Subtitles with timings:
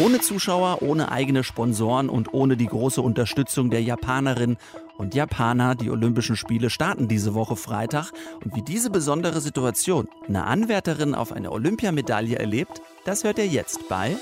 [0.00, 4.56] Ohne Zuschauer, ohne eigene Sponsoren und ohne die große Unterstützung der Japanerinnen
[4.96, 5.74] und Japaner.
[5.74, 8.10] Die Olympischen Spiele starten diese Woche Freitag.
[8.42, 13.88] Und wie diese besondere Situation eine Anwärterin auf eine Olympiamedaille erlebt, das hört ihr jetzt
[13.90, 14.16] bei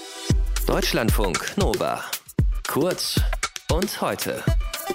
[0.67, 2.01] Deutschlandfunk Nova.
[2.67, 3.21] Kurz
[3.73, 4.43] und heute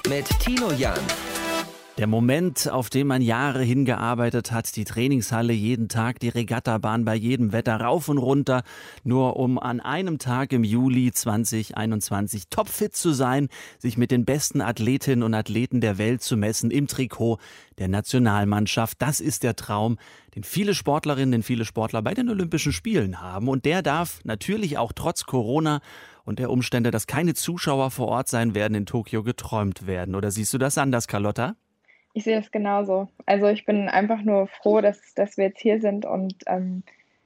[0.09, 1.00] mit Tino Jan.
[2.00, 7.14] Der Moment, auf den man Jahre hingearbeitet hat, die Trainingshalle jeden Tag, die Regattabahn bei
[7.14, 8.64] jedem Wetter rauf und runter,
[9.04, 13.47] nur um an einem Tag im Juli 2021 topfit zu sein,
[13.78, 17.38] sich mit den besten Athletinnen und Athleten der Welt zu messen im Trikot
[17.78, 19.00] der Nationalmannschaft.
[19.00, 20.00] Das ist der Traum,
[20.33, 23.47] den viele Sportlerinnen, den viele Sportler bei den Olympischen Spielen haben.
[23.47, 25.80] Und der darf natürlich auch trotz Corona
[26.25, 30.16] und der Umstände, dass keine Zuschauer vor Ort sein werden, in Tokio geträumt werden.
[30.16, 31.55] Oder siehst du das anders, Carlotta?
[32.14, 33.09] Ich sehe es genauso.
[33.26, 36.84] Also ich bin einfach nur froh, dass, dass wir jetzt hier sind und ähm,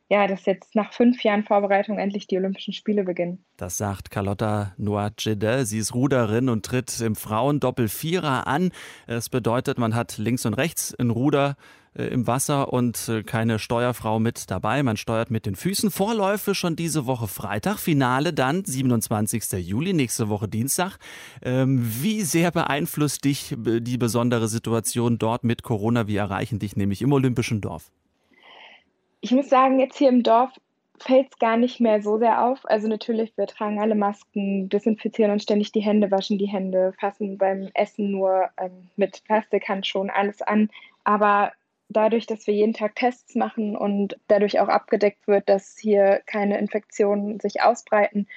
[0.09, 3.43] ja, dass jetzt nach fünf Jahren Vorbereitung endlich die Olympischen Spiele beginnen.
[3.57, 5.65] Das sagt Carlotta Noachide.
[5.65, 8.71] Sie ist Ruderin und tritt im Frauendoppel-Vierer an.
[9.05, 11.57] Es bedeutet, man hat links und rechts ein Ruder
[11.93, 14.81] äh, im Wasser und äh, keine Steuerfrau mit dabei.
[14.81, 15.91] Man steuert mit den Füßen.
[15.91, 19.67] Vorläufe schon diese Woche Freitag, Finale dann 27.
[19.67, 20.97] Juli, nächste Woche Dienstag.
[21.41, 26.07] Ähm, wie sehr beeinflusst dich äh, die besondere Situation dort mit Corona?
[26.07, 27.91] Wie erreichen dich nämlich im Olympischen Dorf?
[29.21, 30.51] Ich muss sagen, jetzt hier im Dorf
[30.99, 32.59] fällt es gar nicht mehr so sehr auf.
[32.63, 37.37] Also natürlich, wir tragen alle Masken, desinfizieren uns ständig die Hände, waschen die Hände, fassen
[37.37, 40.69] beim Essen nur ähm, mit Plastikhandschuhen alles an.
[41.03, 41.51] Aber
[41.89, 46.57] dadurch, dass wir jeden Tag Tests machen und dadurch auch abgedeckt wird, dass hier keine
[46.57, 48.27] Infektionen sich ausbreiten,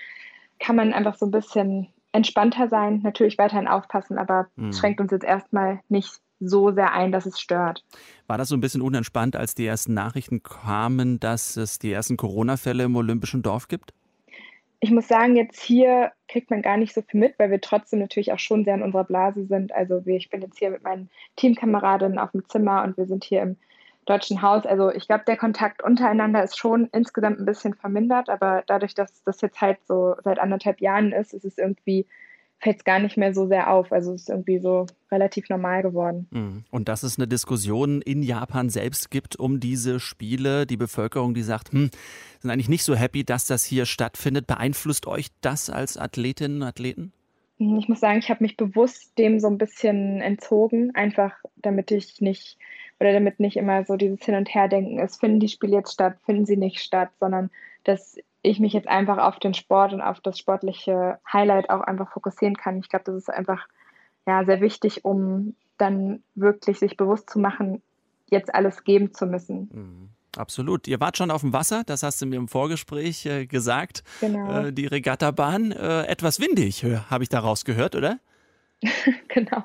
[0.59, 4.73] kann man einfach so ein bisschen entspannter sein, natürlich weiterhin aufpassen, aber es mhm.
[4.73, 7.85] schränkt uns jetzt erstmal nicht so sehr ein, dass es stört.
[8.27, 12.17] War das so ein bisschen unentspannt, als die ersten Nachrichten kamen, dass es die ersten
[12.17, 13.93] Corona-Fälle im Olympischen Dorf gibt?
[14.83, 17.99] Ich muss sagen, jetzt hier kriegt man gar nicht so viel mit, weil wir trotzdem
[17.99, 19.73] natürlich auch schon sehr in unserer Blase sind.
[19.73, 23.43] Also ich bin jetzt hier mit meinen Teamkameradinnen auf dem Zimmer und wir sind hier
[23.43, 23.57] im
[24.07, 24.65] Deutschen Haus.
[24.65, 29.23] Also ich glaube, der Kontakt untereinander ist schon insgesamt ein bisschen vermindert, aber dadurch, dass
[29.25, 32.07] das jetzt halt so seit anderthalb Jahren ist, ist es irgendwie
[32.61, 33.91] fällt es gar nicht mehr so sehr auf.
[33.91, 36.29] Also es ist irgendwie so relativ normal geworden.
[36.31, 36.65] Mhm.
[36.71, 41.43] Und dass es eine Diskussion in Japan selbst gibt um diese Spiele, die Bevölkerung, die
[41.43, 41.91] sagt, hm,
[42.39, 44.47] sind eigentlich nicht so happy, dass das hier stattfindet.
[44.47, 47.13] Beeinflusst euch das als Athletinnen und Athleten?
[47.59, 52.21] Ich muss sagen, ich habe mich bewusst dem so ein bisschen entzogen, einfach damit ich
[52.21, 52.59] nicht
[53.01, 55.93] oder damit nicht immer so dieses Hin und Her denken ist, finden die Spiele jetzt
[55.93, 57.51] statt, finden sie nicht statt, sondern
[57.85, 62.11] dass ich mich jetzt einfach auf den Sport und auf das sportliche Highlight auch einfach
[62.13, 62.79] fokussieren kann.
[62.79, 63.67] Ich glaube, das ist einfach
[64.27, 67.83] ja, sehr wichtig, um dann wirklich sich bewusst zu machen,
[68.29, 69.69] jetzt alles geben zu müssen.
[69.73, 70.09] Mhm.
[70.37, 70.87] Absolut.
[70.87, 74.05] Ihr wart schon auf dem Wasser, das hast du mir im Vorgespräch äh, gesagt.
[74.21, 74.67] Genau.
[74.67, 78.21] Äh, die Regattabahn, äh, etwas windig, habe ich daraus gehört, oder?
[79.29, 79.65] genau.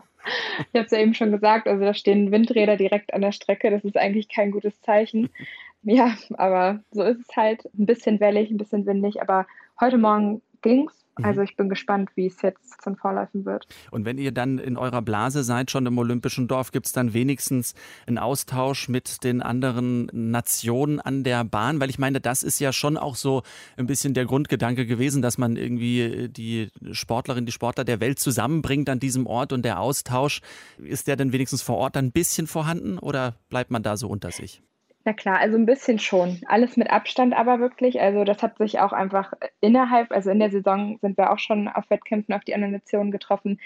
[0.74, 3.70] Ich habe es ja eben schon gesagt, also da stehen Windräder direkt an der Strecke.
[3.70, 5.30] Das ist eigentlich kein gutes Zeichen.
[5.86, 7.66] Ja, aber so ist es halt.
[7.78, 9.46] Ein bisschen wellig, ein bisschen windig, aber
[9.80, 11.06] heute Morgen ging's.
[11.16, 11.26] Mhm.
[11.26, 13.68] Also ich bin gespannt, wie es jetzt zum Vorläufen wird.
[13.92, 17.14] Und wenn ihr dann in eurer Blase seid, schon im Olympischen Dorf, gibt es dann
[17.14, 17.76] wenigstens
[18.08, 21.80] einen Austausch mit den anderen Nationen an der Bahn?
[21.80, 23.44] Weil ich meine, das ist ja schon auch so
[23.78, 28.90] ein bisschen der Grundgedanke gewesen, dass man irgendwie die Sportlerinnen, die Sportler der Welt zusammenbringt
[28.90, 30.42] an diesem Ort und der Austausch,
[30.80, 34.08] ist der denn wenigstens vor Ort dann ein bisschen vorhanden oder bleibt man da so
[34.08, 34.64] unter sich?
[35.06, 36.42] Na klar, also ein bisschen schon.
[36.48, 38.02] Alles mit Abstand aber wirklich.
[38.02, 41.68] Also das hat sich auch einfach innerhalb, also in der Saison sind wir auch schon
[41.68, 43.60] auf Wettkämpfen auf die anderen Nationen getroffen.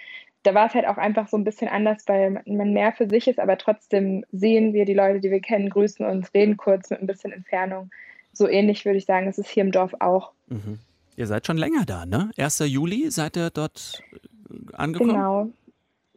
[0.44, 3.30] Da war es halt auch einfach so ein bisschen anders, weil man mehr für sich
[3.30, 7.00] ist, aber trotzdem sehen wir die Leute, die wir kennen, grüßen uns, reden kurz mit
[7.00, 7.90] ein bisschen Entfernung.
[8.34, 10.34] So ähnlich würde ich sagen, ist es hier im Dorf auch.
[10.48, 10.80] Mhm.
[11.16, 12.32] Ihr seid schon länger da, ne?
[12.38, 12.60] 1.
[12.66, 15.12] Juli seid ihr dort äh, angekommen?
[15.12, 15.50] Genau.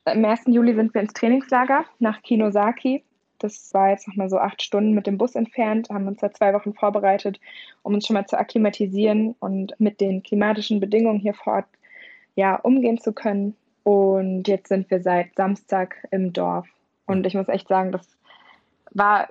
[0.04, 0.42] Am 1.
[0.46, 3.04] Juli sind wir ins Trainingslager nach Kinosaki.
[3.42, 6.54] Das war jetzt nochmal so acht Stunden mit dem Bus entfernt, haben uns da zwei
[6.54, 7.40] Wochen vorbereitet,
[7.82, 11.66] um uns schon mal zu akklimatisieren und mit den klimatischen Bedingungen hier vor Ort
[12.34, 13.56] ja, umgehen zu können.
[13.84, 16.68] Und jetzt sind wir seit Samstag im Dorf.
[17.06, 18.06] Und ich muss echt sagen, das
[18.92, 19.28] war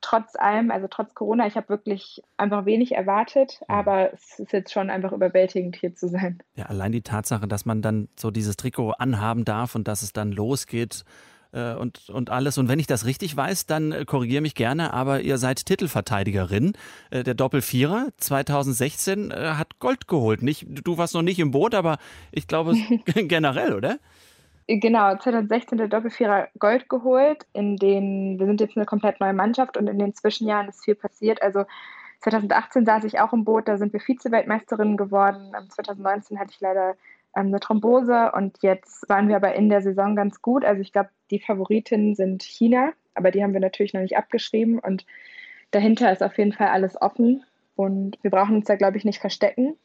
[0.00, 3.74] trotz allem, also trotz Corona, ich habe wirklich einfach wenig erwartet, mhm.
[3.74, 6.38] aber es ist jetzt schon einfach überwältigend hier zu sein.
[6.54, 10.12] Ja, allein die Tatsache, dass man dann so dieses Trikot anhaben darf und dass es
[10.12, 11.04] dann losgeht
[11.52, 12.58] und, und alles.
[12.58, 16.74] Und wenn ich das richtig weiß, dann äh, korrigiere mich gerne, aber ihr seid Titelverteidigerin.
[17.10, 20.42] Äh, der Doppelvierer 2016 äh, hat Gold geholt.
[20.42, 21.98] Nicht, du warst noch nicht im Boot, aber
[22.32, 22.74] ich glaube
[23.04, 23.98] generell, oder?
[24.66, 27.46] Genau, 2016 der Doppelvierer Gold geholt.
[27.54, 30.94] In den, wir sind jetzt eine komplett neue Mannschaft und in den Zwischenjahren ist viel
[30.94, 31.40] passiert.
[31.40, 31.64] Also
[32.20, 35.52] 2018 saß ich auch im Boot, da sind wir Vize-Weltmeisterin geworden.
[35.70, 36.96] 2019 hatte ich leider
[37.32, 40.64] eine Thrombose und jetzt waren wir aber in der Saison ganz gut.
[40.64, 44.78] Also ich glaube, die Favoritinnen sind China, aber die haben wir natürlich noch nicht abgeschrieben
[44.78, 45.06] und
[45.70, 47.44] dahinter ist auf jeden Fall alles offen
[47.76, 49.76] und wir brauchen uns da, glaube ich, nicht verstecken.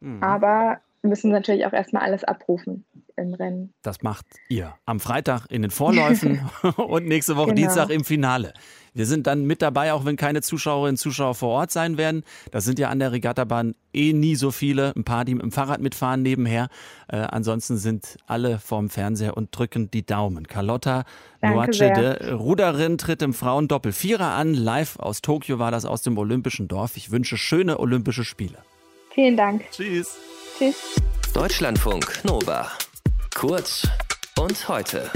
[0.00, 0.22] Mhm.
[0.22, 2.84] Aber müssen natürlich auch erstmal alles abrufen
[3.16, 3.72] im Rennen.
[3.82, 6.40] Das macht ihr am Freitag in den Vorläufen
[6.76, 7.56] und nächste Woche genau.
[7.56, 8.52] Dienstag im Finale.
[8.92, 12.24] Wir sind dann mit dabei, auch wenn keine Zuschauerinnen und Zuschauer vor Ort sein werden.
[12.50, 14.92] Das sind ja an der Regattabahn eh nie so viele.
[14.96, 16.68] Ein paar, die mit dem Fahrrad mitfahren nebenher.
[17.08, 20.46] Äh, ansonsten sind alle vorm Fernseher und drücken die Daumen.
[20.46, 21.04] Carlotta
[21.40, 24.54] Noacede, Ruderin, tritt im Frauendoppel Vierer an.
[24.54, 26.96] Live aus Tokio war das aus dem Olympischen Dorf.
[26.96, 28.58] Ich wünsche schöne Olympische Spiele.
[29.14, 29.70] Vielen Dank.
[29.70, 30.16] Tschüss.
[30.58, 31.00] Tschüss.
[31.32, 32.70] Deutschlandfunk Nova.
[33.40, 33.88] Kurz
[34.38, 35.10] und heute.